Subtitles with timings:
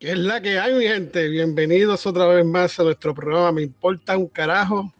[0.00, 1.28] ¿Qué es la que hay, mi gente?
[1.28, 4.90] Bienvenidos otra vez más a nuestro programa Me Importa un Carajo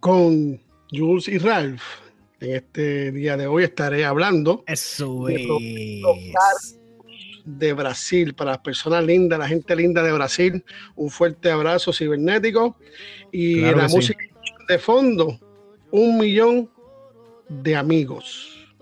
[0.00, 0.60] con
[0.92, 1.82] Jules y Ralph.
[2.40, 5.46] En este día de hoy estaré hablando Eso es.
[7.46, 10.62] de Brasil para las personas lindas, la gente linda de Brasil.
[10.94, 12.76] Un fuerte abrazo cibernético
[13.32, 13.96] y Claro la sí.
[13.96, 14.24] música
[14.68, 15.40] de fondo,
[15.90, 16.70] un millón
[17.48, 18.76] de amigos.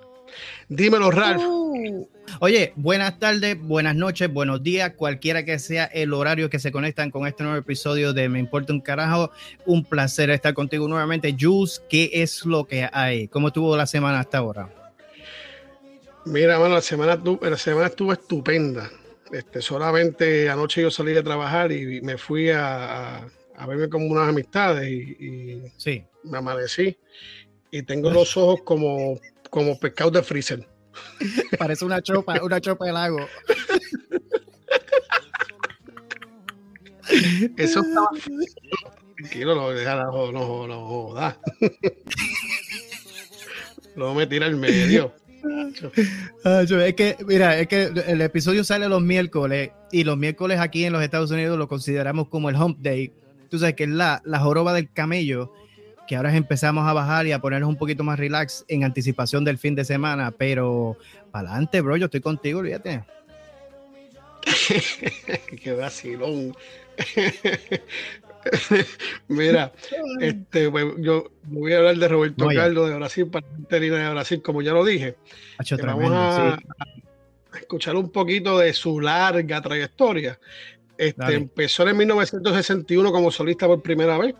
[0.68, 1.40] Dímelo, Ralph.
[2.44, 7.12] Oye, buenas tardes, buenas noches, buenos días, cualquiera que sea el horario que se conectan
[7.12, 9.30] con este nuevo episodio de Me Importa un Carajo.
[9.64, 11.36] Un placer estar contigo nuevamente.
[11.38, 13.28] Jules, ¿qué es lo que hay?
[13.28, 14.68] ¿Cómo estuvo la semana hasta ahora?
[16.24, 18.90] Mira, mano, la semana, la semana estuvo estupenda.
[19.30, 24.10] Este, solamente anoche yo salí de trabajar y me fui a, a- a verme con
[24.10, 26.02] unas amistades y, y Sí.
[26.24, 26.96] me amanecí
[27.70, 30.66] y tengo los ojos como, como pescado de freezer.
[31.58, 33.18] Parece una chopa, una chopa de lago.
[37.56, 38.08] Eso estaba
[39.16, 41.38] tranquilo, no, no, no, no joda.
[43.96, 45.14] Luego me tira al medio.
[46.44, 50.60] Ah, yo- es que, mira, es que el episodio sale los miércoles y los miércoles
[50.60, 53.12] aquí en los Estados Unidos lo consideramos como el hump day.
[53.50, 55.52] Tú sabes que es la, la joroba del camello,
[56.06, 59.58] que ahora empezamos a bajar y a ponernos un poquito más relax en anticipación del
[59.58, 60.96] fin de semana, pero
[61.30, 63.04] para adelante, bro, yo estoy contigo, olvídate.
[65.62, 66.56] Qué vacilón.
[69.28, 69.72] Mira,
[70.20, 72.56] este, pues, yo voy a hablar de Roberto Oye.
[72.56, 73.46] Carlos de Brasil para
[73.78, 75.16] linda de Brasil, como ya lo dije.
[75.58, 76.64] Hacho, que vamos tremendo, a, sí.
[77.52, 80.38] a escuchar un poquito de su larga trayectoria.
[80.98, 81.36] Este, Dale.
[81.36, 84.34] empezó en 1961 como solista por primera vez,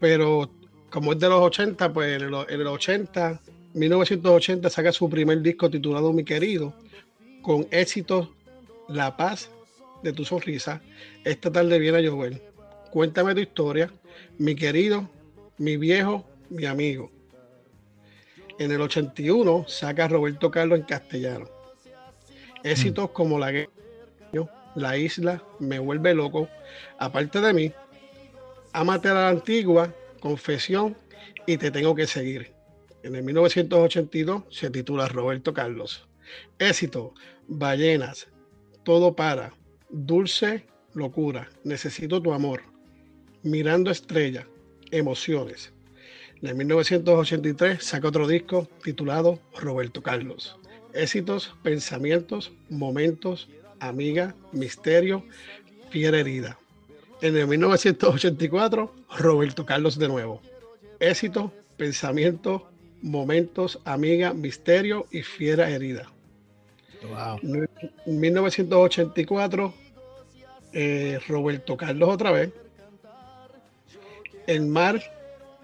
[0.00, 0.50] pero
[0.92, 3.40] como es de los 80, pues en el, en el 80,
[3.72, 6.74] 1980 saca su primer disco titulado Mi Querido,
[7.40, 8.34] con éxito
[8.90, 9.50] La Paz
[10.02, 10.82] de tu sonrisa.
[11.24, 12.42] Esta tarde viene a llover.
[12.90, 13.90] Cuéntame tu historia,
[14.36, 15.08] mi querido,
[15.56, 17.10] mi viejo, mi amigo.
[18.58, 21.46] En el 81 saca Roberto Carlos en castellano.
[22.62, 23.72] Éxitos como La Guerra,
[24.74, 26.50] La Isla, Me Vuelve Loco,
[26.98, 27.72] Aparte de mí,
[28.74, 30.96] Amate a la Antigua, Confesión
[31.48, 32.52] y Te Tengo que Seguir.
[33.02, 36.06] En el 1982 se titula Roberto Carlos.
[36.60, 37.12] Éxito,
[37.48, 38.28] Ballenas,
[38.84, 39.52] Todo para,
[39.90, 42.62] Dulce Locura, Necesito tu amor,
[43.42, 44.46] Mirando Estrella,
[44.92, 45.72] Emociones.
[46.40, 50.56] En 1983 saca otro disco titulado Roberto Carlos.
[50.94, 53.48] Éxitos, pensamientos, momentos,
[53.80, 55.24] amiga, misterio,
[55.90, 56.60] fiera herida.
[57.22, 60.42] En el 1984, Roberto Carlos de nuevo.
[60.98, 62.62] Éxito, pensamientos,
[63.00, 66.10] momentos, amiga, misterio y fiera herida.
[67.08, 67.38] Wow.
[68.06, 69.72] En 1984,
[70.72, 72.50] eh, Roberto Carlos otra vez.
[74.48, 75.00] El mar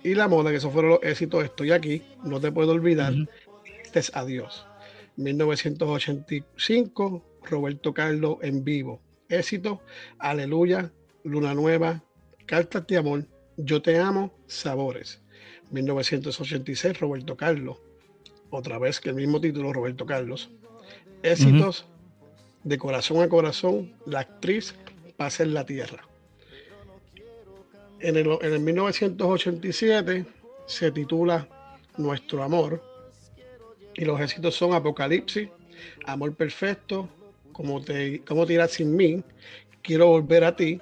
[0.04, 1.42] y la moda, que esos fueron los éxitos.
[1.42, 3.14] Estoy aquí, no te puedo olvidar.
[3.14, 3.26] Ujú.
[3.82, 4.64] Este es Adiós.
[5.16, 9.00] 1985, Roberto Carlos en vivo.
[9.28, 9.80] Éxito,
[10.20, 10.92] Aleluya,
[11.24, 12.02] Luna Nueva,
[12.46, 15.20] Cartas de Amor, Yo Te Amo, Sabores.
[15.70, 17.76] 1986, Roberto Carlos.
[18.50, 20.50] Otra vez que el mismo título, Roberto Carlos.
[21.22, 21.86] Éxitos
[22.64, 24.74] de corazón a corazón, la actriz
[25.16, 26.08] pasa en la tierra.
[28.00, 30.24] En el, en el 1987
[30.66, 31.48] se titula
[31.96, 32.82] Nuestro Amor
[33.94, 35.48] y los éxitos son Apocalipsis,
[36.06, 37.08] Amor Perfecto,
[37.52, 39.22] Como te, cómo tirar sin mí,
[39.82, 40.80] Quiero volver a ti.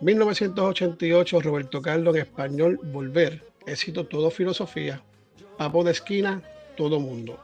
[0.00, 5.02] 1988 Roberto Carlos en español Volver, éxito Todo Filosofía,
[5.56, 6.42] Papo de Esquina,
[6.76, 7.40] Todo Mundo.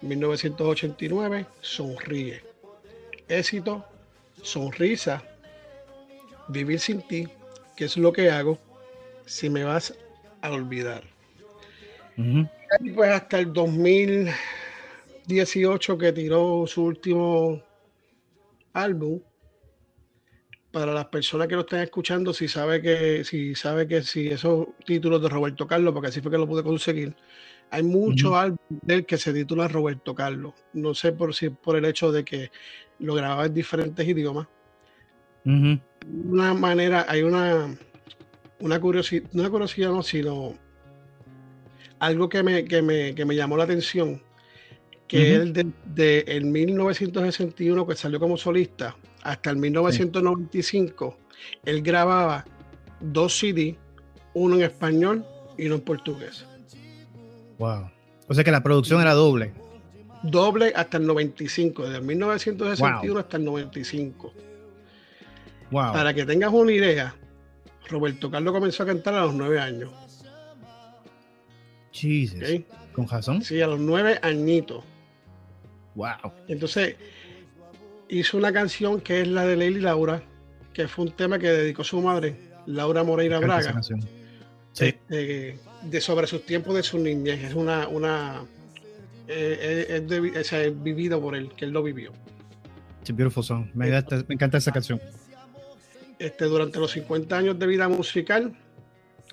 [0.00, 2.42] 1989 Sonríe,
[3.28, 3.84] éxito
[4.42, 5.22] Sonrisa,
[6.48, 7.28] Vivir sin ti,
[7.76, 8.58] que es lo que hago
[9.26, 9.96] si me vas
[10.40, 11.04] a olvidar.
[12.16, 17.62] Y pues hasta el 2018 que tiró su último
[18.72, 19.20] álbum.
[20.72, 24.68] Para las personas que lo están escuchando, si sabe que, si sabe que si esos
[24.84, 27.16] títulos de Roberto Carlos, porque así fue que lo pude conseguir,
[27.70, 30.54] hay muchos álbumes de él que se titula Roberto Carlos.
[30.72, 32.50] No sé por si por el hecho de que
[33.00, 34.46] lo grababa en diferentes idiomas.
[35.44, 37.76] Una manera, hay una,
[38.60, 40.54] una curiosidad, una curiosidad no, sino
[41.98, 44.22] algo que me, que me, que me llamó la atención,
[45.08, 45.42] que Ujú.
[45.42, 51.16] él de, de el 1961 que salió como solista hasta el 1995,
[51.64, 52.44] él grababa
[53.00, 53.76] dos CD,
[54.34, 55.24] uno en español
[55.56, 56.44] y uno en portugués.
[57.58, 57.90] Wow.
[58.28, 59.52] O sea que la producción era doble.
[60.22, 64.32] Doble hasta el 95, desde el 1961 hasta el 95.
[65.70, 65.92] Wow.
[65.92, 67.14] Para que tengas una idea,
[67.88, 69.90] Roberto Carlos comenzó a cantar a los nueve años.
[71.92, 72.42] Jesus.
[72.92, 73.42] Con razón.
[73.42, 74.84] Sí, a los nueve añitos.
[75.94, 76.32] Wow.
[76.48, 76.96] Entonces,
[78.10, 80.22] hizo una canción que es la de Lady Laura,
[80.72, 82.36] que fue un tema que dedicó su madre,
[82.66, 84.00] Laura Moreira Braga, canción.
[84.72, 84.86] Sí.
[84.86, 87.42] este, de sobre sus tiempos de su niñez.
[87.42, 88.42] Es una, una
[89.28, 92.12] eh, es, de- es vivido por él, que él lo vivió.
[93.00, 93.66] It's a beautiful song.
[93.74, 95.00] Me, encanta- me encanta esa canción.
[96.18, 98.54] Este, durante los 50 años de vida musical,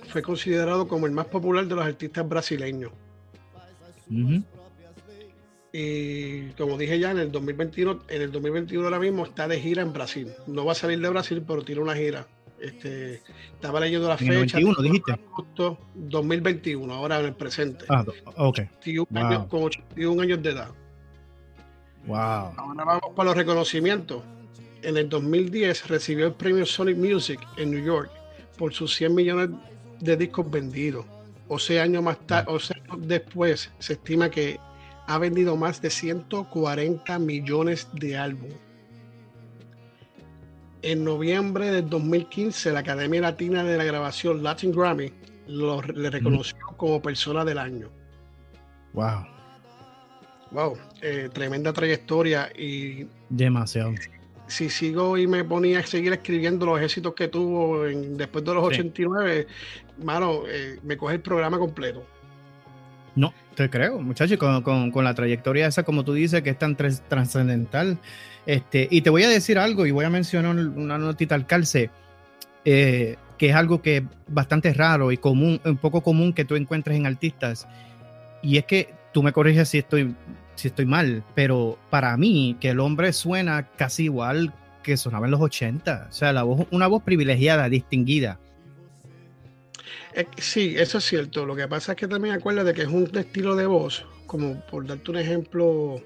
[0.09, 2.91] fue considerado como el más popular de los artistas brasileños.
[4.09, 4.41] Ujú.
[5.79, 9.83] Y como dije ya, en el 2021, en el 2021 ahora mismo está de gira
[9.83, 10.33] en Brasil.
[10.47, 12.25] No va a salir de Brasil, pero tiene una gira.
[12.59, 13.21] Este,
[13.53, 14.57] estaba leyendo la En fecha.
[14.57, 15.19] 21, dijiste.
[15.29, 17.85] Justo 2021, ahora en el presente.
[17.89, 18.03] Ah,
[18.37, 18.59] ok.
[18.79, 19.23] 81 wow.
[19.23, 20.71] años, con 81 años de edad.
[22.07, 22.17] Wow.
[22.17, 24.23] Ahora vamos para los reconocimientos.
[24.81, 28.09] En el 2010 recibió el premio Sonic Music en New York
[28.57, 29.49] por sus 100 millones
[29.99, 31.05] de discos vendidos.
[31.49, 34.59] 11 años más tarde, 11 años después, se estima que
[35.07, 38.57] ha vendido más de 140 millones de álbumes.
[40.81, 45.11] En noviembre del 2015, la Academia Latina de la Grabación Latin Grammy
[45.47, 47.89] lo- le reconoció como persona del año.
[48.93, 49.25] Wow.
[50.51, 53.93] Wow, eh, tremenda trayectoria y Demasiado.
[54.47, 58.53] si sigo y me ponía a seguir escribiendo los éxitos que tuvo en- después de
[58.53, 58.79] los Sí.
[58.81, 59.47] 89,
[60.03, 62.05] mano, eh, me coge el programa completo.
[63.17, 66.59] No, te creo, muchachos, con, con- con la trayectoria esa, como tú dices, que es
[66.59, 67.97] tan tras- trascendental.
[68.45, 71.89] Este, y te voy a decir algo, y voy a mencionar una notita al calce,
[72.63, 76.55] eh, que es algo que es bastante raro y común, un poco común que tú
[76.55, 77.67] encuentres en artistas.
[78.43, 80.15] Y es que tú me corriges si estoy,
[80.55, 84.53] si estoy mal, pero para mí, que el hombre suena casi igual
[84.83, 86.07] que sonaba en los 80.
[86.09, 88.39] O sea, la voz, una voz privilegiada, distinguida.
[90.17, 91.45] Eh, sí, eso es cierto.
[91.45, 94.85] Lo que pasa es que también acuérdate que es un estilo de voz, como por
[94.87, 96.01] darte un ejemplo,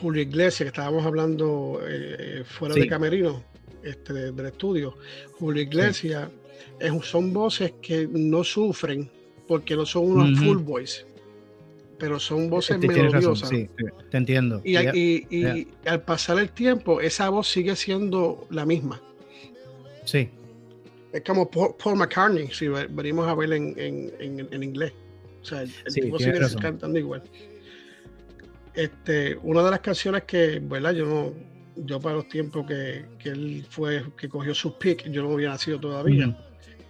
[0.00, 2.80] Julio Iglesias, que estábamos hablando eh, fuera Sí.
[2.82, 3.42] de Camerino,
[3.82, 4.96] este, de- del estudio.
[5.38, 6.28] Julio Iglesias
[6.78, 9.10] es son voces que no sufren
[9.48, 11.04] porque no son unos full voice,
[11.98, 13.48] pero son voces razón, melodiosas.
[13.48, 14.60] sí, sí, te entiendo.
[14.64, 14.94] Y, Ya.
[14.94, 19.02] y- y al pasar el tiempo, esa voz sigue siendo la misma.
[20.04, 20.28] Sí,
[21.14, 24.92] Es como Paul, Paul McCartney, si ve- venimos a ver en, en- en- en inglés.
[25.40, 26.60] O sea, el, el Sí, tipo sigue razón.
[26.60, 27.22] cantando igual.
[28.74, 30.92] Este, una de las canciones que, ¿verdad?
[30.92, 31.32] Yo no,
[31.76, 35.50] yo para los tiempos que, que él fue, que cogió sus picks, yo no había
[35.50, 36.36] nacido todavía.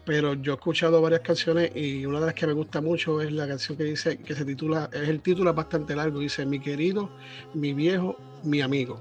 [0.07, 3.33] Pero yo he escuchado varias canciones y una de las que me gusta mucho es
[3.33, 7.11] la canción que dice, que se titula, es el título bastante largo, dice Mi querido,
[7.55, 9.01] mi viejo, mi amigo.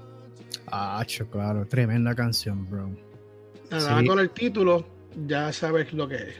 [0.68, 2.90] Ah, claro, tremenda canción, bro.
[3.70, 4.06] Nada Sí.
[4.06, 4.86] con el título,
[5.26, 6.34] ya sabes lo que es.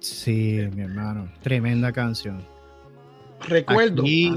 [0.00, 2.42] Sí, mi hermano, tremenda canción.
[3.48, 4.32] Recuerdo, Aquí-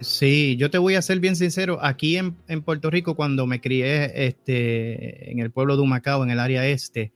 [0.00, 3.60] Sí, yo te voy a ser bien sincero, aquí en, en Puerto Rico, cuando me
[3.60, 7.12] crié este, en el pueblo de Humacao, en el área este,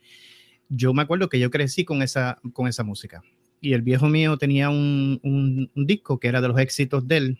[0.70, 3.20] yo me acuerdo que yo crecí con esa, con esa música.
[3.60, 7.16] Y el viejo mío tenía un, un- un disco que era de los éxitos de
[7.16, 7.38] él.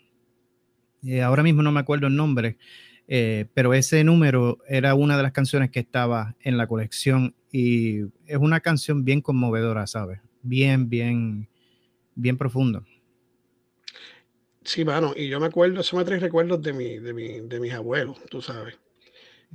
[1.03, 2.57] Eh, ahora mismo no me acuerdo el nombre,
[3.07, 8.01] eh, pero ese número era una de las canciones que estaba en la colección y
[8.27, 10.19] es una canción bien conmovedora, ¿sabes?
[10.41, 11.47] Bien, bien,
[12.15, 12.83] bien profundo.
[14.63, 17.59] Sí, mano, y yo me acuerdo, eso me trae recuerdos de, mi, de, mi, de
[17.59, 18.77] mis abuelos, tú sabes.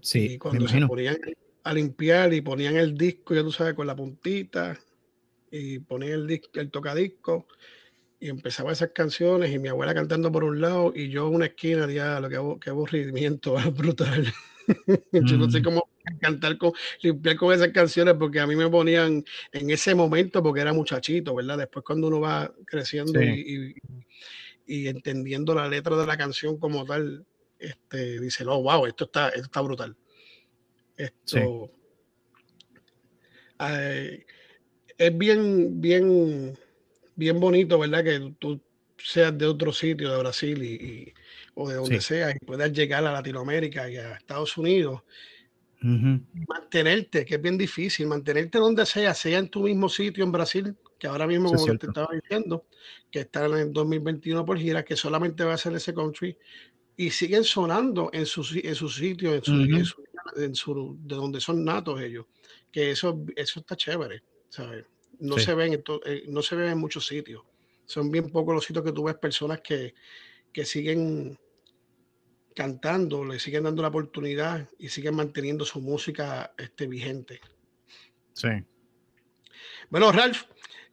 [0.01, 1.17] Sí, y cuando se ponían
[1.63, 4.79] a limpiar y ponían el disco, ya tú sabes, con la puntita,
[5.51, 7.47] y ponían el, disco, el tocadisco,
[8.21, 11.47] y empezaba esas canciones, y mi abuela cantando por un lado, y yo en una
[11.47, 14.27] esquina, qué, abu- qué aburrimiento, brutal.
[15.13, 15.65] yo no sé Mm.
[15.65, 15.89] cómo
[16.21, 20.61] cantar con, limpiar con esas canciones, porque a mí me ponían en ese momento, porque
[20.61, 21.59] era muchachito, ¿verdad?
[21.59, 23.27] Después cuando uno va creciendo Sí.
[23.47, 23.75] y, y-
[24.67, 27.27] y entendiendo la letra de la canción como tal,
[27.59, 29.95] este, dice, no, wow, esto está, esto está brutal.
[30.97, 31.71] Esto
[33.61, 34.25] eh,
[34.99, 36.59] es bien, bien,
[37.15, 38.05] bien bonito, ¿verdad?
[38.05, 38.61] Que tú
[38.97, 41.15] seas de otro sitio, de Brasil y, y-
[41.55, 42.07] o de donde Sí.
[42.15, 45.03] seas, y puedas llegar a Latinoamérica y a Estados Unidos,
[45.83, 46.21] Ujú.
[46.49, 50.77] mantenerte, que es bien difícil, mantenerte donde sea, sea en tu mismo sitio en Brasil,
[50.99, 52.67] que ahora mismo, es como te estaba diciendo,
[53.11, 56.37] que está en el 2021 por gira, que solamente va a ser ese country,
[56.97, 59.63] y siguen sonando en su, en su sitio, en su, Ujú.
[59.77, 60.05] en su-
[60.37, 62.27] en su- de donde son natos ellos,
[62.73, 64.87] que eso, eso está chévere, ¿sabes?
[65.21, 65.45] No, Sí.
[65.45, 65.75] se ven
[66.07, 67.43] eh, no se ven en muchos sitios.
[67.87, 69.95] Son bien pocos los sitios que tú ves personas que,
[70.53, 71.39] que siguen
[72.55, 77.41] cantando, le siguen dando la oportunidad y siguen manteniendo su música este, vigente.
[78.33, 78.49] Sí.
[79.91, 80.43] Bueno, Ralph,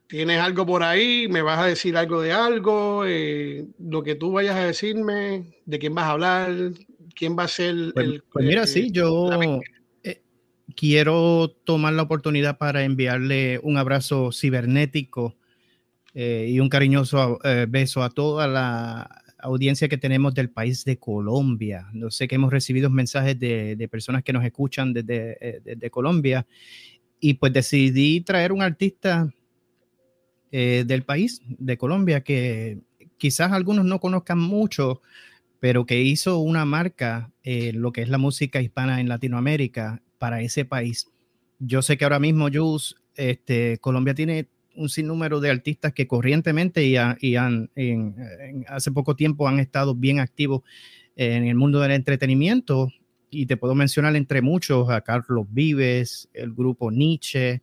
[0.07, 1.27] ¿tienes algo por ahí?
[1.27, 3.05] ¿Me vas a decir algo de algo?
[3.05, 6.51] Eh, lo que tú vayas a decirme, ¿de quién vas a hablar?
[7.15, 8.23] ¿Quién va a ser pues, el...
[8.31, 9.29] Pues mira, sí, yo
[10.03, 10.21] eh,
[10.75, 15.35] quiero tomar la oportunidad para enviarle un abrazo cibernético
[16.13, 17.39] eh, y un cariñoso
[17.69, 21.87] beso a toda la audiencia que tenemos del país de Colombia.
[21.93, 26.45] No sé que hemos recibido mensajes de, personas que nos escuchan desde, desde Colombia
[27.21, 29.31] y pues decidí traer un artista
[30.51, 32.79] eh, del país, de Colombia, que
[33.17, 35.01] quizás algunos no conozcan mucho,
[35.61, 40.41] pero que hizo una marca, eh, lo que es la música hispana en Latinoamérica, para
[40.41, 41.07] ese país.
[41.59, 46.85] Yo sé que ahora mismo, Jus, este, Colombia tiene un sinnúmero de artistas que corrientemente
[46.85, 47.69] y, han,
[48.67, 50.61] hace poco tiempo han estado bien activos
[51.15, 52.89] en el mundo del entretenimiento
[53.29, 57.61] y te puedo mencionar entre muchos a Carlos Vives, el grupo Nietzsche,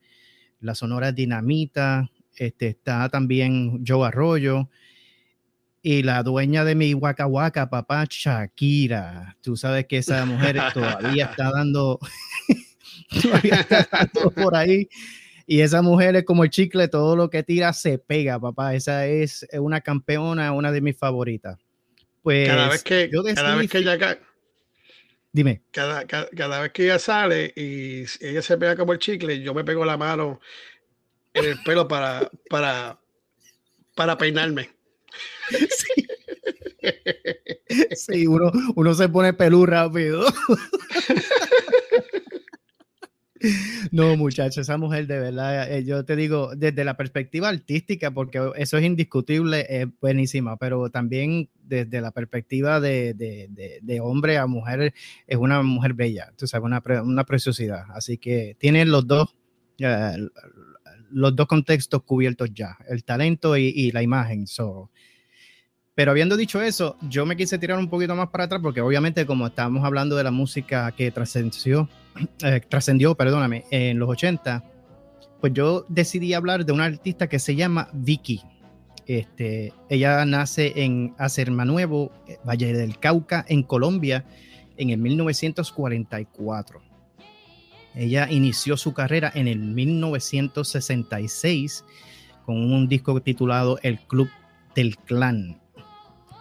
[0.60, 4.68] la Sonora Dinamita, este, está también Joe Arroyo
[5.82, 9.36] y la dueña de mi Waka Waka, papá Shakira.
[9.42, 11.98] Tú sabes que esa mujer todavía está dando,
[13.22, 14.88] todavía está dando por ahí.
[15.50, 18.74] Y esa mujer es como el chicle, todo lo que tira se pega, papá.
[18.74, 21.56] Esa es una campeona, una de mis favoritas.
[22.22, 24.18] Pues cada vez que, yo cada vez que ella
[25.32, 25.62] Dime.
[25.70, 29.64] Cada, cada, vez que ella sale y ella se pega como el chicle, yo me
[29.64, 30.38] pego la mano
[31.32, 33.00] en el pelo para, para,
[33.96, 34.68] para peinarme.
[37.96, 38.26] Sí.
[38.26, 40.26] uno, uno se pone pelú rápido.
[43.92, 48.50] No, muchachos, esa mujer de verdad, eh, yo te digo, desde la perspectiva artística, porque
[48.56, 54.94] eso es indiscutible, es buenísima, pero también desde la perspectiva de, de, hombre a mujer,
[55.26, 57.84] es una mujer bella, tú sabes, una, una preciosidad.
[57.94, 59.36] Así que tiene los dos,
[59.78, 60.16] eh,
[61.10, 64.46] los dos contextos cubiertos ya, el talento y, y la imagen.
[64.46, 64.90] So,
[65.98, 69.26] pero habiendo dicho eso, yo me quise tirar un poquito más para atrás porque obviamente
[69.26, 71.88] como estábamos hablando de la música que trascendió,
[72.44, 74.62] eh, trascendió, perdóname, en los 80,
[75.40, 78.42] pues yo decidí hablar de una artista que se llama Vicky.
[79.06, 82.12] Este, ella nace en Acermanuevo,
[82.48, 84.24] Valle del Cauca, en Colombia,
[84.76, 86.80] en el 1944.
[87.96, 91.84] Ella inició su carrera en el 1966
[92.46, 94.30] con un disco titulado El Club
[94.76, 95.58] del Clan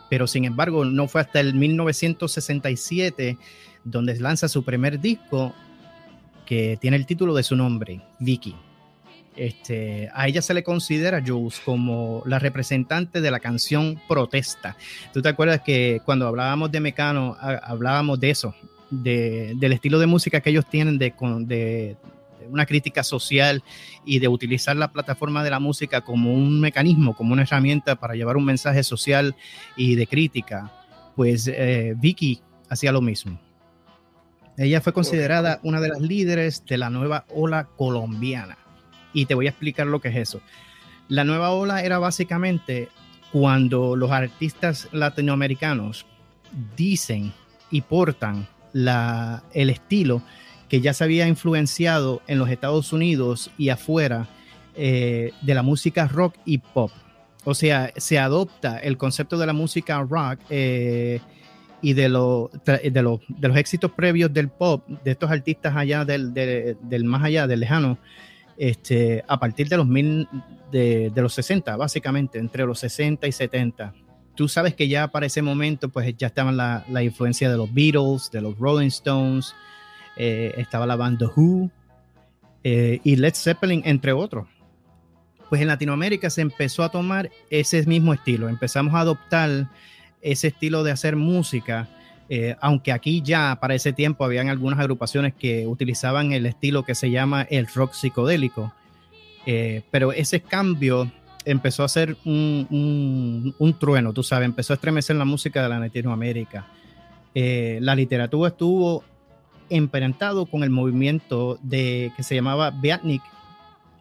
[0.10, 3.38] pero sin embargo no fue hasta el 1967
[3.84, 5.54] donde lanza su primer disco
[6.46, 8.56] que tiene el título de su nombre, Vicky.
[9.36, 14.76] Este, a ella se le considera, Jules, como la representante de la canción protesta.
[15.14, 18.56] ¿Tú te acuerdas que cuando hablábamos de Mecano, hablábamos de eso,
[18.90, 21.98] del estilo de música que ellos tienen de, de,
[22.50, 23.64] una crítica social
[24.06, 28.16] y de utilizar la plataforma de la música como un mecanismo, como una herramienta para
[28.16, 29.36] llevar un mensaje social
[29.76, 30.72] y de crítica,
[31.16, 33.40] pues eh, Vicky hacía lo mismo.
[34.58, 38.58] Ella fue considerada una de las líderes de la nueva ola colombiana.
[39.14, 40.42] Y te voy a explicar lo que es eso.
[41.10, 42.90] La nueva ola era básicamente
[43.32, 46.06] cuando los artistas latinoamericanos
[46.76, 47.34] dicen
[47.70, 50.22] y portan la, el estilo
[50.70, 54.28] que ya se había influenciado en los Estados Unidos y afuera
[54.76, 56.92] eh, de la música rock y pop.
[57.46, 61.22] O sea, se adopta el concepto de la música rock eh,
[61.82, 66.34] y de, lo, de, de, los éxitos previos del pop, de estos artistas allá del,
[66.34, 67.98] del más allá, del lejano,
[68.58, 70.28] este, a partir de los, mil,
[70.72, 73.94] de, los 60, básicamente, entre los 60 y 70.
[74.36, 77.74] Tú sabes que ya para ese momento, pues ya estaban la, la influencia de los
[77.74, 79.56] Beatles, de los Rolling Stones,
[80.18, 81.70] eh, estaba la banda Who
[82.64, 84.48] eh, y Led Zeppelin, entre otros.
[85.48, 89.70] Pues en Latinoamérica se empezó a tomar ese mismo estilo, empezamos a adoptar
[90.22, 91.88] ese estilo de hacer música,
[92.30, 96.96] eh, aunque aquí ya para ese tiempo habían algunas agrupaciones que utilizaban el estilo que
[96.96, 98.74] se llama el rock psicodélico,
[99.92, 101.10] pero ese cambio
[101.46, 105.80] empezó a ser un, un, trueno, tú sabes, empezó a estremecer la música de la
[105.80, 106.68] Latinoamérica.
[107.34, 109.06] la literatura estuvo
[109.70, 113.22] emparentado con el movimiento de, que se llamaba Beatnik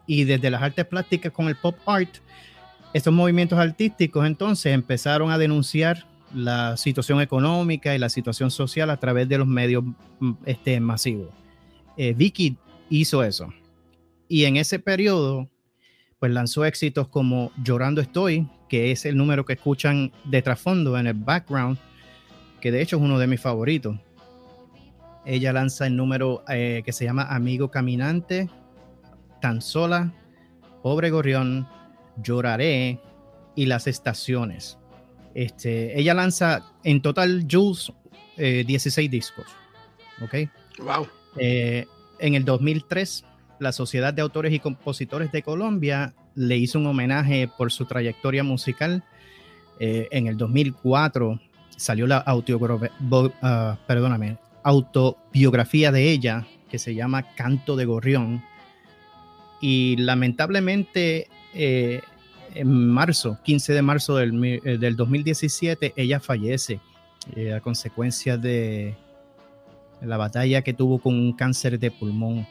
[0.05, 2.17] y desde las artes plásticas con el pop art,
[2.93, 8.97] estos movimientos artísticos entonces empezaron a denunciar la situación económica y la situación social a
[8.97, 9.83] través de los medios
[10.19, 11.29] mm, este, masivos.
[11.95, 12.57] Eh, Vicky
[12.89, 13.53] hizo eso.
[14.27, 15.49] Y en ese periodo,
[16.19, 21.07] pues lanzó éxitos como Llorando Estoy, que es el número que escuchan de trasfondo en
[21.07, 21.77] el background,
[22.59, 23.97] que de hecho es uno de mis favoritos.
[25.27, 28.49] Ella lanza el número eh, que se llama Amigo Caminante,
[29.41, 30.13] Tan Sola,
[30.81, 31.67] Pobre Gorrión,
[32.23, 33.01] Lloraré
[33.53, 34.77] y Las Estaciones.
[35.33, 37.91] Este, ella lanza en total, Jules,
[38.37, 39.45] 16 eh, discos.
[40.21, 40.49] ¿Ok?
[40.79, 41.07] Wow.
[41.37, 41.85] Eh,
[42.19, 43.25] en el 2003,
[43.59, 48.43] la Sociedad de Autores y Compositores de Colombia le hizo un homenaje por su trayectoria
[48.43, 49.03] musical.
[49.79, 51.39] en el 2004
[51.75, 58.43] salió la uh, perdóname, autobiografía de ella que se llama Canto de Gorrión.
[59.61, 62.01] Y lamentablemente eh,
[62.53, 66.81] en marzo, 15 de marzo del, 2017, eh, ella fallece
[67.35, 68.95] eh, a consecuencia de
[70.01, 72.45] la batalla que tuvo con un cáncer de pulmón.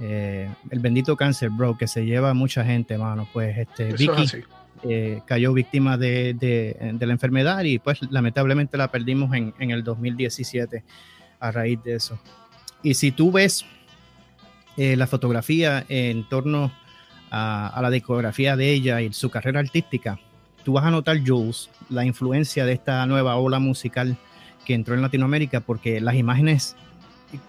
[0.00, 3.28] el bendito cáncer, bro, que se lleva a mucha gente, mano.
[3.32, 4.42] Pues este, Vicky,
[4.82, 10.84] eh, cayó víctima de, la enfermedad y pues lamentablemente la perdimos en, el 2017
[11.40, 12.18] a raíz de eso.
[12.82, 13.64] Y si tú ves
[14.76, 16.72] eh, la fotografía en torno
[17.30, 20.18] a, la discografía de ella y su carrera artística,
[20.64, 24.16] tú vas a notar, Jules, la influencia de esta nueva ola musical
[24.64, 26.76] que entró en Latinoamérica, porque las imágenes,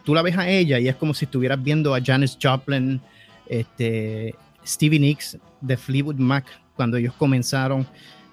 [0.03, 3.01] tú la ves a ella y es como si estuvieras viendo a Janis Joplin,
[3.48, 7.88] este, Stevie Nicks de Fleetwood Mac, cuando ellos comenzaron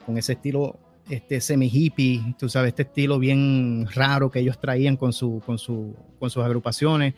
[0.05, 4.97] con ese estilo este semi hippie, tú sabes, este estilo bien raro que ellos traían
[4.97, 7.15] con, su, con, su, con sus agrupaciones.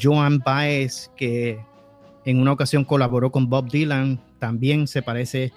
[0.00, 1.60] Joan Baez, que
[2.24, 5.52] en una ocasión colaboró con Bob Dylan, también se parece,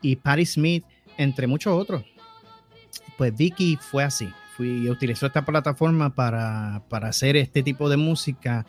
[0.00, 0.84] y Patti Smith,
[1.18, 2.04] entre muchos otros.
[3.18, 8.66] Pues Vicky fue así, fui, utilizó esta plataforma para, para hacer este tipo de música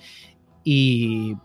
[0.63, 1.35] y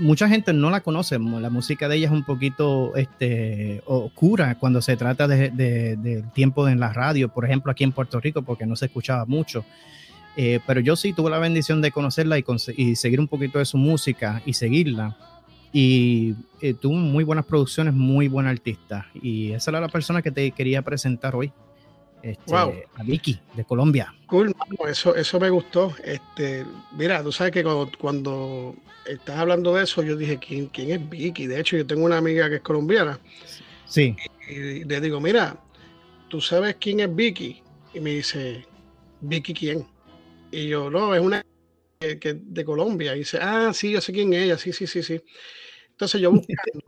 [0.00, 4.82] mucha gente no la conoce, la música de ella es un poquito este, oscura cuando
[4.82, 8.66] se trata del de, tiempo en la radio, por ejemplo aquí en Puerto Rico, porque
[8.66, 9.64] no se escuchaba mucho.
[10.36, 13.76] Eh, pero yo sí tuve la bendición de conocerla y, seguir un poquito de su
[13.76, 15.16] música y seguirla.
[15.72, 19.06] Y eh, tuvo muy buenas producciones, muy buena artista.
[19.14, 21.52] Y esa era la persona que te quería presentar hoy.
[22.22, 24.14] Este, a Vicky de Colombia.
[24.26, 24.54] Cool,
[24.88, 25.94] eso, eso me gustó.
[26.04, 26.64] Este,
[26.96, 27.64] mira, tú sabes que
[27.98, 31.48] cuando, estás hablando de eso, yo dije, ¿quién, ¿quién es Vicky?
[31.48, 33.18] De hecho, yo tengo una amiga que es colombiana.
[33.86, 34.14] Sí.
[34.48, 35.56] Y, le digo, mira,
[36.28, 37.60] ¿tú sabes quién es Vicky?
[37.92, 38.64] Y me dice,
[39.20, 39.86] ¿Vicky quién?
[40.52, 41.44] Y yo, no, es una
[41.98, 43.16] que, de Colombia.
[43.16, 45.20] Y dice, ah, sí, yo sé quién es ella, sí, sí, sí, sí.
[45.90, 46.84] Entonces yo buscando,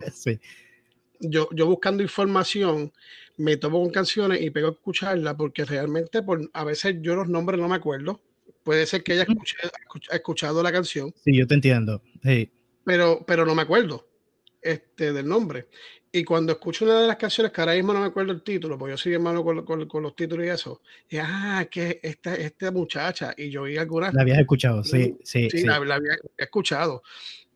[1.21, 2.93] yo, yo buscando información,
[3.37, 7.29] me tomo con canciones y pego a escucharla porque realmente por, a veces yo los
[7.29, 8.21] nombres no me acuerdo.
[8.63, 9.57] Puede ser que ella escuche,
[10.11, 11.13] ha escuchado la canción.
[11.23, 12.03] Sí, yo te entiendo.
[12.23, 12.51] Sí.
[12.85, 14.09] Pero, pero no me acuerdo
[14.63, 15.69] este, del nombre.
[16.11, 18.79] Y cuando escucho una de las canciones, que ahora mismo no me acuerdo el título,
[18.79, 22.71] porque yo soy hermano con, con, los títulos y eso, y ah, que esta, esta
[22.71, 24.15] muchacha, y yo vi algunas.
[24.15, 25.51] La habías escuchado, sí, sí.
[25.51, 27.03] Sí, La, la, había escuchado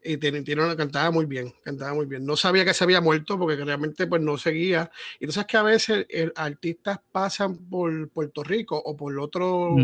[0.02, 2.24] y tiene, tiene una cantaba muy bien, cantaba muy bien.
[2.24, 4.90] No sabía que se había muerto porque realmente pues no seguía.
[5.20, 9.76] Y entonces que a veces el, artistas pasan por Puerto Rico o por otro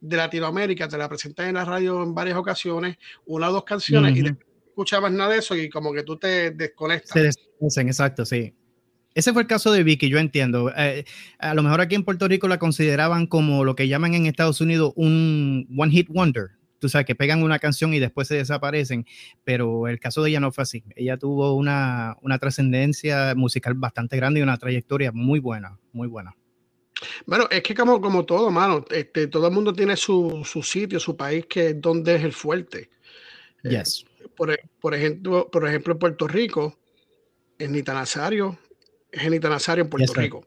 [0.00, 4.16] de Latinoamérica, te la presentan en la radio en varias ocasiones, una o dos canciones
[4.16, 4.36] y te
[4.68, 7.10] escuchabas nada de eso y como que tú te desconectas.
[7.10, 8.54] Se desconectan, exacto, sí.
[9.14, 10.70] Ese fue el caso de Vicky, yo entiendo.
[10.76, 11.04] Eh,
[11.40, 14.60] a lo mejor aquí en Puerto Rico la consideraban como lo que llaman en Estados
[14.60, 19.06] Unidos un one hit wonder tú sabes, que pegan una canción y después se desaparecen,
[19.44, 20.84] pero el caso de ella no fue así.
[20.96, 26.34] Ella tuvo una, una trascendencia musical bastante grande y una trayectoria muy buena, muy buena.
[27.26, 30.98] Bueno, es que como, como todo, mano, este, todo el mundo tiene su, su sitio,
[30.98, 32.90] su país, que es donde es el fuerte.
[33.64, 34.04] Eh, yes.
[34.36, 36.78] por, por, ejemplo, por ejemplo, en Puerto Rico,
[37.58, 38.58] en Nita Nazario,
[39.10, 40.46] es en Nita Nazario en Puerto Rico.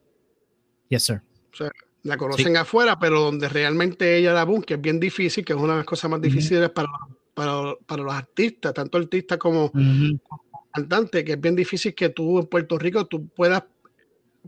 [0.90, 1.22] Yes, sir.
[1.54, 1.72] O sea,
[2.04, 5.60] la conocen afuera, pero donde realmente ella da boom, que es bien difícil, que es
[5.60, 6.90] una de las cosas más difíciles para,
[7.34, 9.72] para, para, los artistas, tanto artistas como,
[10.74, 13.64] cantantes, que es bien difícil que tú en Puerto Rico tú puedas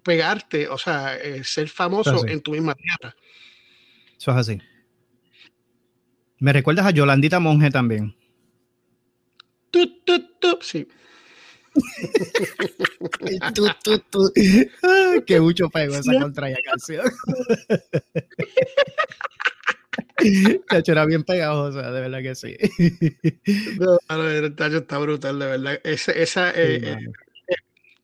[0.03, 3.15] pegarte, o sea, eh, ser famoso en tu misma tierra.
[4.17, 4.59] Eso es así.
[6.39, 8.15] Me recuerdas a Yolandita Monge también.
[10.61, 10.87] Sí.
[15.25, 17.05] que mucho pego esa contraria canción.
[20.69, 22.55] Tacho era bien pegajosa, de verdad que sí.
[24.09, 25.79] el tacho está brutal, de verdad.
[25.83, 26.97] Esa, eh, eh,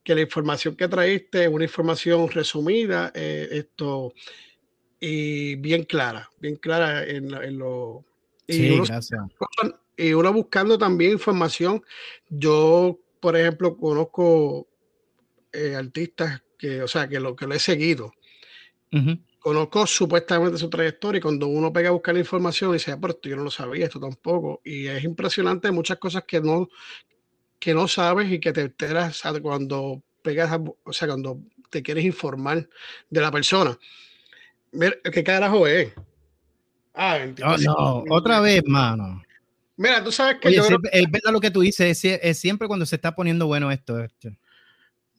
[0.03, 4.13] que la información que traíste es una información resumida, eh, esto,
[4.99, 8.03] y bien clara, bien clara en, lo.
[8.47, 9.21] sí, gracias.
[9.95, 11.83] Y uno buscando también información.
[12.29, 14.67] Yo por ejemplo, conozco
[15.51, 18.13] eh, artistas que, o sea, que lo que lo he seguido.
[19.39, 23.13] conozco supuestamente su trayectoria y cuando uno pega a buscar la información dice, ah, pero
[23.13, 24.61] esto yo no lo sabía, esto tampoco.
[24.63, 26.69] Y es impresionante muchas cosas que no,
[27.59, 32.67] que no sabes y que te enteras cuando pegas, o sea, cuando te quieres informar
[33.09, 33.77] de la persona.
[35.03, 35.93] ¿Qué carajo es?
[36.93, 39.23] Ah, oh, no, otra vez, mano.
[39.79, 40.61] Mira, tú sabes que yo
[40.91, 43.97] es verdad lo que tú dices, es, siempre cuando se está poniendo bueno esto.
[44.03, 44.27] esto.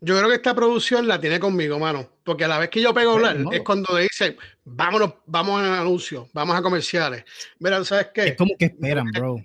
[0.03, 2.11] Yo creo que esta producción la tiene conmigo, mano.
[2.23, 6.29] Porque a la vez que yo pego hablar es cuando dice, vámonos, vamos a anuncios,
[6.35, 7.25] vamos a comerciales.
[7.59, 8.29] Mira, ¿sabes qué?
[8.29, 9.42] Es como que esperan, bro.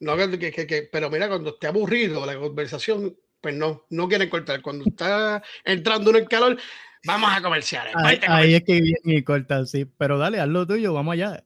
[0.00, 4.28] No, que, que, que, pero mira, cuando esté aburrido la conversación, pues no, no quieren
[4.28, 4.60] cortar.
[4.62, 6.58] Cuando está entrando en el calor,
[7.04, 7.94] vamos a comerciales.
[8.26, 9.84] Ahí, es que viene y corta, sí.
[9.96, 11.44] Pero dale, haz lo tuyo, vamos allá.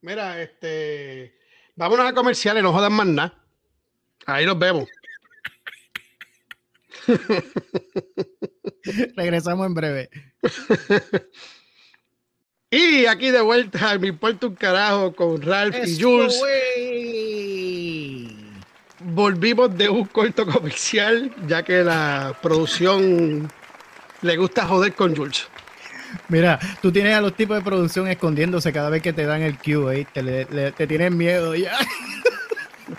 [0.00, 1.38] Mira, este,
[1.76, 3.34] vámonos a comerciales, no jodan más nada.
[4.26, 4.88] Ahí nos vemos.
[9.16, 10.10] Regresamos en breve.
[12.70, 16.40] y aquí de vuelta, me importa un carajo con Ralph y Jules.
[19.00, 23.50] Volvimos de un corto comercial, ya que la producción
[24.22, 25.48] le gusta joder con Jules.
[26.28, 29.58] Mira, tú tienes a los tipos de producción escondiéndose cada vez que te dan el
[29.58, 31.76] cue, te, te tienen miedo ya.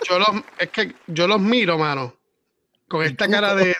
[0.08, 2.14] Yo los, es que yo los miro, mano
[2.92, 3.74] con esta cara de,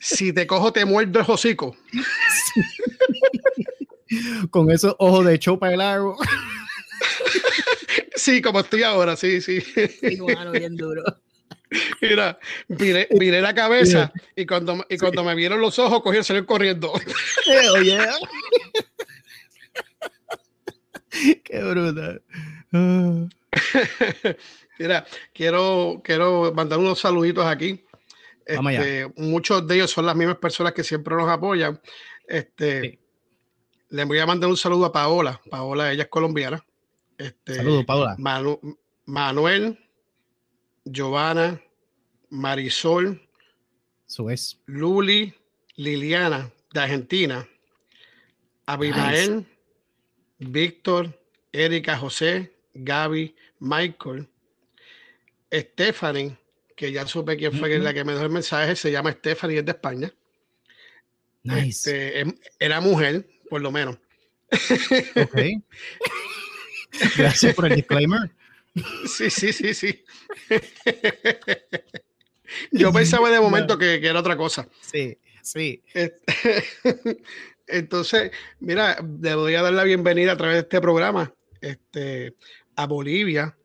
[0.00, 1.76] si te cojo te muerdo el hocico.
[4.50, 6.16] con esos ojos de chopa de lago.
[8.14, 9.62] sí, como estoy ahora, sí, sí.
[10.52, 11.02] bien duro.
[12.00, 16.92] Mira, miré, la cabeza y cuando, y cuando me vieron los ojos, cogí el corriendo.
[17.74, 17.98] Oye.
[21.44, 22.22] Qué brutal.
[24.78, 27.84] Mira, quiero, quiero mandar unos saluditos aquí.
[28.46, 31.80] Este, muchos de ellos son las mismas personas que siempre nos apoyan.
[32.26, 32.98] Este,
[33.90, 35.40] Le voy a mandar un saludo a Paola.
[35.50, 36.64] Paola, ella es colombiana.
[37.18, 38.16] Este, Saludos, Paola.
[39.04, 39.78] Manuel,
[40.90, 41.60] Giovanna,
[42.30, 43.20] Marisol,
[44.06, 44.58] Suez.
[44.66, 45.34] Luli,
[45.76, 47.48] Liliana, de Argentina.
[48.66, 49.46] Abimael,
[50.38, 51.18] Víctor,
[51.52, 54.28] Erika José, Gaby, Michael,
[55.50, 56.36] Stephanie,
[56.76, 59.64] que ya supe quién fue la que me dio el mensaje, se llama Stephanie, es
[59.64, 60.12] de España.
[61.44, 62.20] Nice.
[62.20, 63.96] Este, era mujer, por lo menos.
[65.16, 65.36] Ok.
[67.16, 68.30] Gracias por el disclaimer.
[69.06, 70.04] Sí, sí, sí, sí.
[72.72, 74.68] Yo pensaba de momento que, era otra cosa.
[74.80, 75.82] Sí, sí.
[77.66, 82.34] Entonces, mira, le voy a dar la bienvenida a través de este programa este,
[82.76, 83.56] a Bolivia,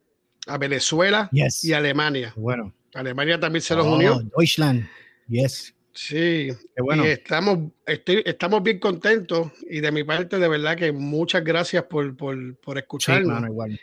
[0.47, 2.33] a Venezuela y Alemania.
[2.35, 2.73] Bueno.
[2.93, 4.17] Alemania también se los unió.
[4.17, 4.87] Oh, Deutschland,
[5.27, 5.73] yes.
[5.93, 7.05] Sí, bueno.
[7.05, 12.55] estamos, estamos bien contentos y de mi parte, de verdad que muchas gracias por, por,
[12.57, 13.47] por escucharnos.
[13.47, 13.79] igual.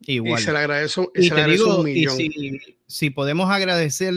[0.00, 2.18] Y se le agradezco, y un millón.
[2.86, 4.14] si, podemos agradecer,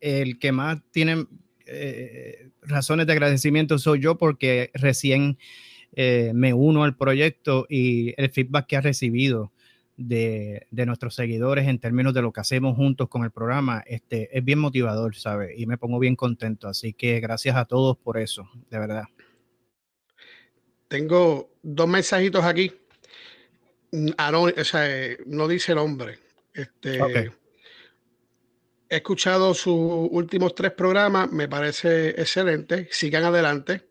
[0.00, 1.26] el que más tiene
[1.66, 5.38] eh, razones de agradecimiento soy yo porque recién
[5.92, 9.52] eh, me uno al proyecto y el feedback que ha recibido
[9.96, 14.42] de, nuestros seguidores en términos de lo que hacemos juntos con el programa, este, es
[14.42, 15.52] bien motivador, ¿sabes?
[15.58, 16.68] Y me pongo bien contento.
[16.68, 19.04] Así que gracias a todos por eso, de verdad.
[20.88, 22.72] Tengo dos mensajitos aquí.
[23.92, 26.18] Mm, o sea, eh, no dice el hombre.
[26.54, 27.30] Este,
[28.92, 32.88] He escuchado sus últimos tres programas, me parece excelente.
[32.90, 33.90] Sigan adelante.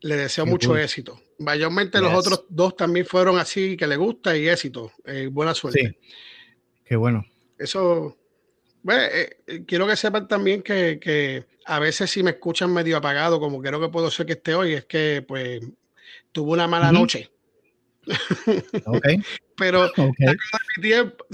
[0.00, 1.20] Le deseo mucho éxito.
[1.38, 4.92] Mayormente los otros dos también fueron así, que le gusta y éxito.
[5.04, 5.96] Eh, buena suerte.
[6.02, 6.14] Sí.
[6.84, 7.24] Qué bueno.
[7.58, 8.16] Eso,
[8.88, 13.62] eh, eh, quiero que sepan también que, a veces si me escuchan medio apagado, como
[13.62, 15.60] creo que puedo ser que esté hoy, es que pues
[16.32, 17.30] tuve una mala noche.
[18.86, 19.18] Okay.
[19.56, 20.36] Pero okay.
[20.80, 21.24] tiempo,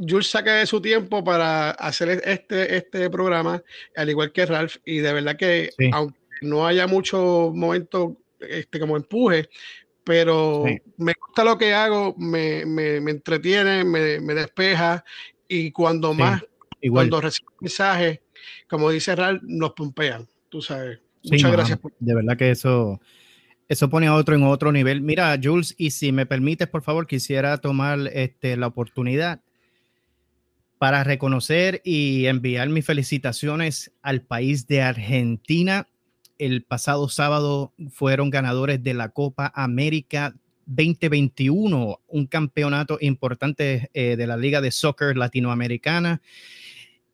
[0.00, 3.62] Jules saca de su tiempo para hacer este, este programa,
[3.94, 8.96] al igual que Ralph, y de verdad que aunque no haya mucho momento este, como
[8.96, 9.48] empuje,
[10.04, 10.64] pero
[10.98, 15.04] me gusta lo que hago, me, me, me entretiene, me, me, despeja
[15.48, 16.42] y cuando más,
[16.90, 18.20] cuando recibo mensajes,
[18.68, 21.00] como dice Ral, nos pompean, tú sabes.
[21.24, 21.78] Muchas gracias.
[21.98, 23.00] De verdad que eso,
[23.68, 25.00] eso pone a otro en otro nivel.
[25.00, 29.40] Mira, Jules, y si me permites, por favor, quisiera tomar este, la oportunidad
[30.78, 35.88] para reconocer y enviar mis felicitaciones al país de Argentina
[36.38, 40.34] el pasado sábado fueron ganadores de la Copa América
[40.66, 46.22] 2021, un campeonato importante eh, de la Liga de Soccer Latinoamericana.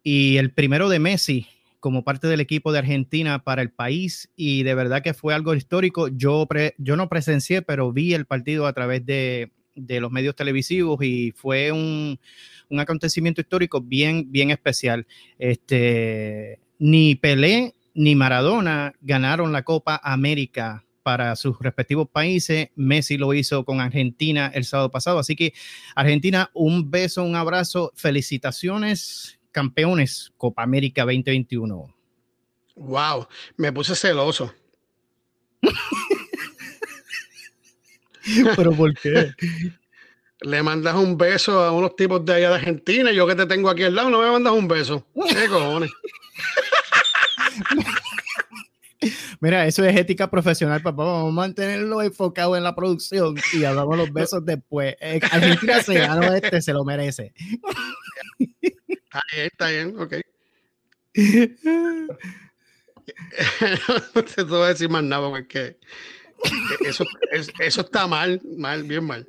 [0.03, 1.47] Y el primero de Messi
[1.81, 5.55] como parte del equipo de Argentina para el país y de verdad que fue algo
[5.55, 6.09] histórico.
[6.09, 6.47] Yo,
[6.79, 11.73] yo no presencié, pero vi el partido a través de, los medios televisivos y fue
[11.73, 12.19] un,
[12.79, 15.07] acontecimiento histórico bien, bien especial.
[15.39, 22.69] Este, ni Pelé ni Maradona ganaron la Copa América para sus respectivos países.
[22.77, 25.19] Messi lo hizo con Argentina el sábado pasado.
[25.19, 25.55] Así que
[25.95, 31.95] Argentina, un beso, un abrazo, felicitaciones, campeones Copa América 2021.
[32.77, 34.53] Wow, me puse celoso.
[38.57, 39.33] ¿Pero por qué?
[40.41, 43.69] Le mandas un beso a unos tipos de allá de Argentina yo que te tengo
[43.69, 45.07] aquí al lado no me mandas un beso.
[45.29, 45.91] ¿Qué cojones?
[49.41, 51.05] Mira, eso es ética profesional, papá.
[51.05, 54.97] Vamos a mantenerlo enfocado en la producción y hablamos los besos después.
[55.01, 57.33] Eh, Argentina se ganó este, se lo merece.
[58.89, 60.15] Está bien, está bien, ok.
[64.15, 65.77] no te voy a decir más nada porque
[66.87, 67.05] eso,
[67.59, 69.27] eso está mal, mal, bien mal.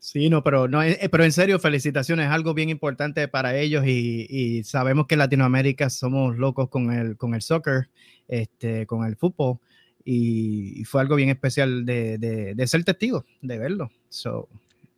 [0.00, 3.84] Sí, no, pero no, eh, pero en serio, felicitaciones, es algo bien importante para ellos
[3.86, 7.88] y, sabemos que en Latinoamérica somos locos con el, con el soccer,
[8.28, 9.58] este, con el fútbol
[10.04, 13.90] y, fue algo bien especial de, de, ser testigo, de verlo.
[14.08, 14.48] So,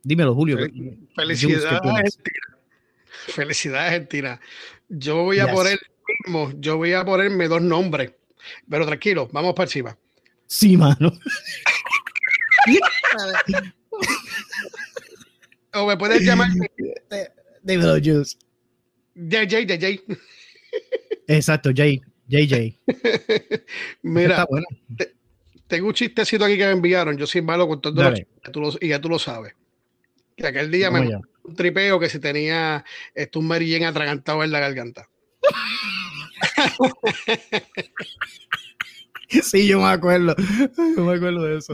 [0.03, 0.57] dímelo, Julio.
[1.15, 2.19] Felicidades.
[3.27, 4.39] Felicidades, Argentina.
[4.87, 8.11] Yo voy a poner mismo, yo voy a ponerme dos nombres,
[8.69, 9.97] pero tranquilo, vamos para encima.
[10.47, 11.11] Sí, mano.
[15.73, 16.49] o me puedes llamar
[17.61, 18.37] David Juice.
[19.15, 20.01] JJ, JJ.
[21.27, 22.79] Exacto, J, JJ.
[24.01, 24.65] Mira, bueno.
[25.67, 27.17] tengo un chistecito aquí que me enviaron.
[27.17, 28.13] Yo soy malo con todo
[28.81, 29.53] y ya tú lo sabes.
[30.35, 32.83] Que aquel día me un tripeo que si tenía
[33.13, 35.09] esto un marillén atragantado en la garganta.
[39.29, 40.35] sí, yo me acuerdo.
[40.95, 41.73] Yo me acuerdo de eso.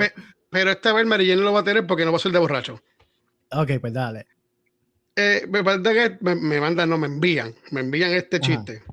[0.49, 2.31] pero esta vez el marillén no lo va a tener porque no va a ser
[2.31, 2.81] de borracho.
[3.51, 4.25] Ok, pues dale.
[5.15, 8.83] Eh, me, que me, mandan, no, me envían, me envían este chiste.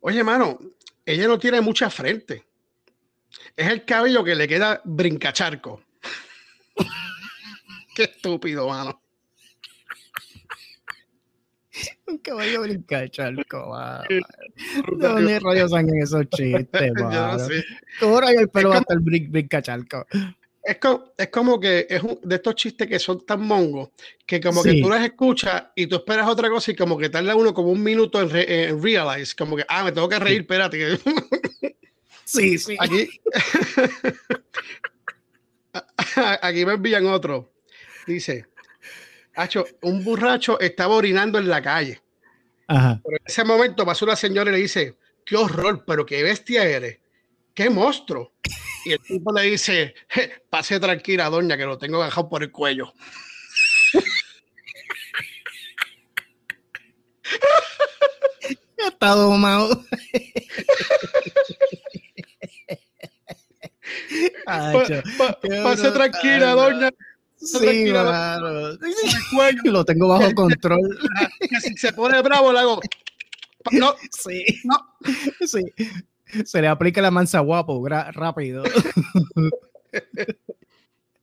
[0.00, 0.58] Oye, mano,
[1.04, 2.44] ella no tiene mucha frente.
[3.56, 5.82] Es el cabello que le queda brincacharco.
[7.94, 9.00] Qué estúpido, mano.
[12.06, 14.04] Un caballo brincacharco, mano.
[14.08, 17.46] ¿De dónde rayos salen esos chistes, mano?
[18.00, 20.06] ¿Cómo rayos el pelo hasta el brincacharco?
[20.64, 20.78] es,
[21.18, 23.90] es como que es de estos chistes que son tan mongos
[24.26, 27.36] que como que tú los escuchas y tú esperas otra cosa y como que tarda
[27.36, 30.98] uno como un minuto en, realize, como que, ah, me tengo que reír, espérate.
[32.26, 32.74] Sí, sí.
[32.80, 33.06] Aquí,
[36.40, 37.52] aquí me envían otro.
[38.06, 38.46] Dice,
[39.36, 42.00] Hacho, un borracho estaba orinando en la calle.
[42.68, 43.00] Ajá.
[43.04, 46.64] Pero en ese momento pasó una señora y le dice, qué horror, pero qué bestia
[46.64, 46.98] eres,
[47.54, 48.32] qué monstruo.
[48.84, 49.94] Y el tipo le dice,
[50.50, 52.92] pase tranquila, doña, que lo tengo agajado por el cuello.
[58.76, 59.82] Está domado.
[64.44, 66.90] pase tranquila, doña.
[67.44, 68.76] Sí, claro.
[69.64, 70.98] Lo tengo bajo control.
[71.40, 72.80] Que si se pone bravo, le hago.
[73.72, 73.94] No.
[74.10, 74.44] Sí.
[74.64, 74.76] No.
[75.46, 75.62] Sí.
[76.44, 78.64] Se le aplica la mansa guapo, rápido.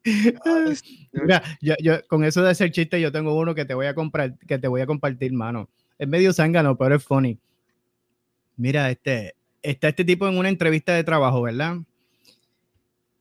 [1.13, 4.37] Mira, yo, con eso de hacer chiste, yo tengo uno que te voy a comprar,
[4.39, 5.69] que te voy a compartir, mano.
[5.97, 7.37] Es medio zángano, pero es funny.
[8.57, 11.77] Mira, este, está este tipo en una entrevista de trabajo, ¿verdad?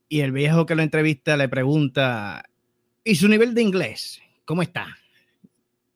[0.09, 2.43] Y el viejo que lo entrevista le pregunta,
[3.03, 4.21] ¿y su nivel de inglés?
[4.45, 4.97] ¿Cómo está?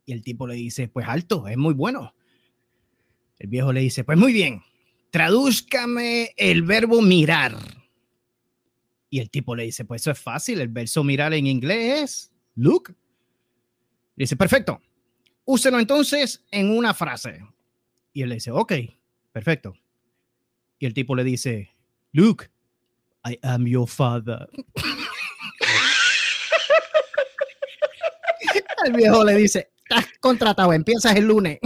[0.05, 2.13] Y el tipo le dice, pues alto, es muy bueno.
[3.37, 4.61] El viejo le dice, pues muy bien,
[5.11, 7.57] tradúzcame el verbo mirar.
[9.09, 12.31] Y el tipo le dice, pues eso es fácil, el verso mirar en inglés es
[12.55, 12.95] look.
[14.15, 14.81] dice, perfecto,
[15.45, 17.45] úselo entonces en una frase.
[18.13, 18.73] Y él le dice, ok,
[19.31, 19.73] perfecto.
[20.79, 21.71] Y el tipo le dice,
[22.11, 22.49] Luke,
[23.25, 24.49] I am your father.
[28.85, 31.59] El viejo le dice, estás contratado, empiezas el lunes.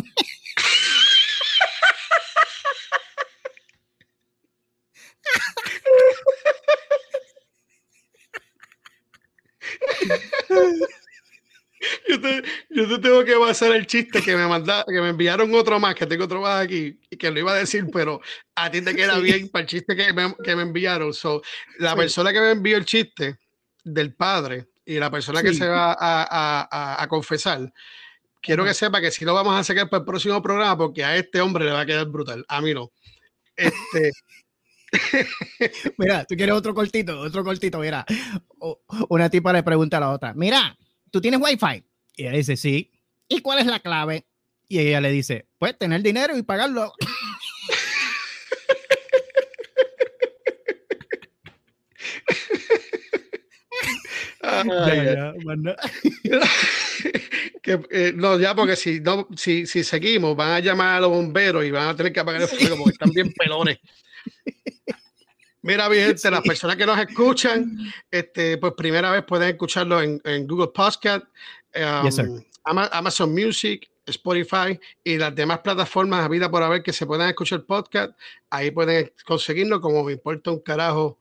[12.08, 15.96] yo, te, tengo que pasar el chiste que me manda, que me enviaron otro más,
[15.96, 18.22] que tengo otro más aquí, y que lo iba a decir, pero
[18.56, 21.14] a ti te queda bien para el chiste que me, que me enviaron.
[21.14, 21.42] So,
[21.80, 23.40] la persona que me envió el chiste
[23.84, 27.72] del padre y la persona que se va a, a, a, confesar,
[28.42, 31.16] quiero que sepa que si lo vamos a sacar para el próximo programa, porque a
[31.16, 32.44] este hombre le va a quedar brutal.
[32.48, 32.92] A mí no.
[33.56, 34.12] Este.
[36.00, 38.04] mira, tú quieres otro cortito, otro cortito, mira.
[39.10, 40.76] Una tipa le pregunta a la otra, mira,
[41.12, 41.84] ¿tú tienes wifi?
[42.16, 42.92] Y ella dice, sí.
[43.28, 44.26] ¿Y cuál es la clave?
[44.68, 46.94] Y ella le dice, pues tener dinero y pagarlo.
[57.92, 61.64] Eh, no, ya porque si, no, si, si seguimos van a llamar a los bomberos
[61.64, 63.78] y van a tener que apagar el fuego porque están bien pelones.
[65.62, 67.78] Mira, mi gente, las personas que nos escuchan,
[68.10, 71.26] este, pues primera vez pueden escucharlo en, en Google Podcast,
[71.76, 77.30] um, Amazon Music, Spotify y las demás plataformas a vida por haber que se puedan
[77.30, 78.18] escuchar podcast.
[78.50, 81.20] Ahí pueden conseguirlo como me importa un carajo.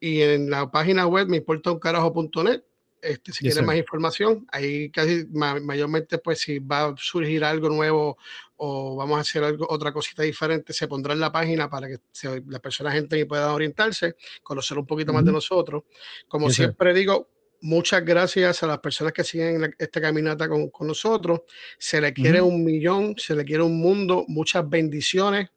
[0.00, 2.62] Y en la página web me importa un carajo.net
[3.06, 8.18] este, si quieren más información, ahí casi mayormente, pues si va a surgir algo nuevo
[8.56, 11.98] o vamos a hacer algo, otra cosita diferente, se pondrá en la página para que
[12.46, 15.84] las personas gente puedan orientarse, conocer un poquito más de nosotros.
[16.26, 17.28] Como siempre digo,
[17.60, 21.42] muchas gracias a las personas que siguen esta caminata con, con nosotros.
[21.78, 25.50] Se le quiere un millón, se le quiere un mundo, muchas bendiciones.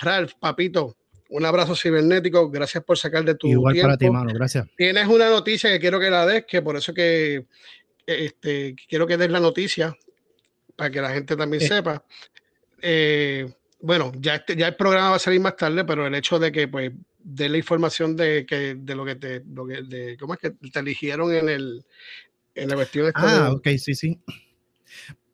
[0.00, 0.96] Ralph, papito,
[1.32, 4.66] un abrazo cibernético, gracias por sacar de tu Igual para ti, mano, gracias.
[4.76, 7.46] Tienes una noticia que quiero que la des, que por eso que
[8.06, 9.96] este, quiero que des la noticia
[10.76, 11.66] para que la gente también eh.
[11.66, 12.04] sepa.
[12.82, 16.38] Eh, bueno, ya, este, ya el programa va a salir más tarde, pero el hecho
[16.38, 20.18] de que pues dé la información de que de lo que te lo que, de,
[20.18, 21.84] cómo es que te eligieron en el
[22.54, 24.20] en la cuestión esta ah, ok, sí, sí.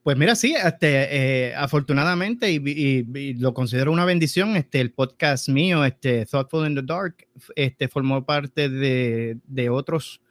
[0.09, 5.85] Pues mira, sí, este, eh, afortunadamente, y, lo considero una bendición, este, el podcast mío,
[5.85, 10.23] este, Thoughtful in the Dark, este, formó parte de, de otros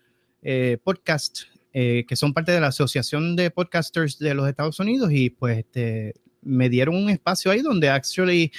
[0.41, 5.11] eh, podcasts eh, que son parte de la Asociación de Podcasters de los Estados Unidos
[5.11, 8.51] y pues este, me dieron un espacio ahí donde actually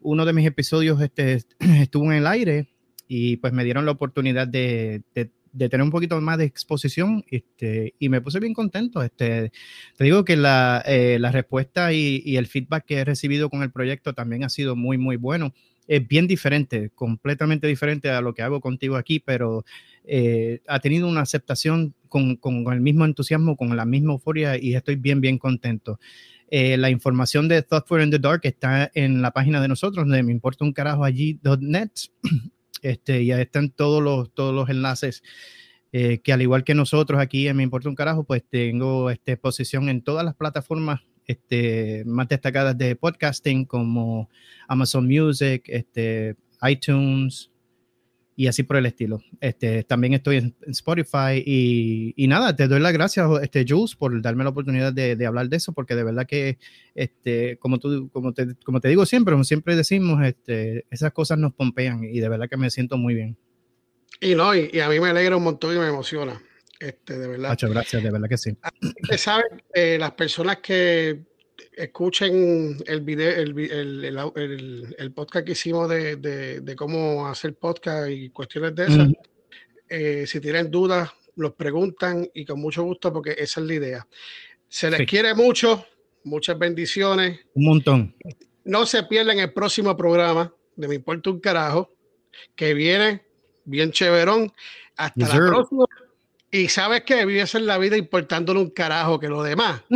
[0.00, 2.66] uno de mis episodios este, estuvo en el aire
[3.06, 7.24] y pues me dieron la oportunidad de, de de tener un poquito más de exposición
[7.30, 9.02] este, y me puse bien contento.
[9.02, 9.52] Este,
[9.96, 13.62] te digo que la, eh, la respuesta y, y, el feedback que he recibido con
[13.62, 15.54] el proyecto también ha sido muy, muy bueno.
[15.88, 19.64] Es bien diferente, completamente diferente a lo que hago contigo aquí, pero
[20.04, 24.74] eh, ha tenido una aceptación con, con, el mismo entusiasmo, con la misma euforia y
[24.74, 25.98] estoy bien, bien contento.
[26.48, 30.22] Eh, la información de Thoughtful in the Dark está en la página de nosotros, donde
[30.22, 31.90] me importa un carajo allí.net.
[32.82, 35.22] Este, ya están todos los, todos los enlaces
[35.92, 39.32] eh, que al igual que nosotros aquí en Me Importa un Carajo, pues tengo este,
[39.32, 44.28] exposición en todas las plataformas este, más destacadas de podcasting como
[44.68, 47.50] Amazon Music, este, iTunes
[48.36, 49.22] y así por el estilo.
[49.40, 54.20] Este, también estoy en, Spotify y, y, nada, te doy las gracias, este, Jules, por
[54.20, 56.58] darme la oportunidad de, de, hablar de eso, porque de verdad que,
[56.94, 61.38] este, como, tú, como, te, como te digo siempre, como siempre decimos, este, esas cosas
[61.38, 63.38] nos pompean y de verdad que me siento muy bien.
[64.20, 66.40] Y no, y, a mí me alegra un montón y me emociona.
[66.78, 67.50] Este, de verdad.
[67.50, 68.56] Muchas gracias, de verdad que sí.
[68.82, 71.24] Ustedes saben, eh, las personas que
[71.72, 78.10] escuchen el video, el, el, el, podcast que hicimos de, de, de, cómo hacer podcast
[78.10, 79.12] y cuestiones de esas.
[79.88, 84.08] Eh, si tienen dudas, los preguntan y con mucho gusto, porque esa es la idea.
[84.68, 85.86] Se les quiere mucho,
[86.24, 87.40] muchas bendiciones.
[87.54, 88.16] Un montón.
[88.64, 91.94] No se pierdan el próximo programa de Me Importa un Carajo,
[92.54, 93.22] que viene
[93.64, 94.52] bien chéverón.
[94.96, 95.84] Hasta la próxima.
[96.56, 99.82] Y sabes que vives en la vida importándole un carajo que lo demás.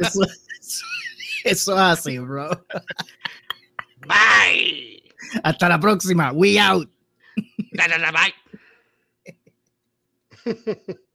[0.00, 0.22] eso,
[1.44, 2.48] eso, es así, bro.
[4.06, 5.02] Bye.
[5.42, 6.32] Hasta la próxima.
[6.32, 6.90] We out.
[7.72, 8.34] Bye.